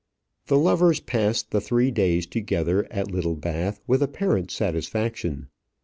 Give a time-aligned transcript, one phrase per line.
[0.47, 5.49] The lovers passed the three days together at Littlebath with apparent satisfaction.